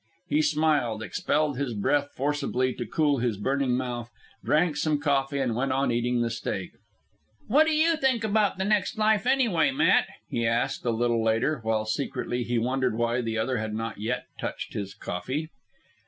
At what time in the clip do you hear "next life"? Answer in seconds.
8.65-9.27